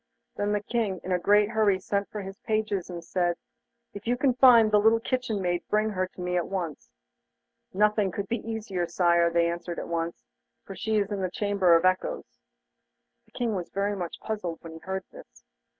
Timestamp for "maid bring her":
5.39-6.07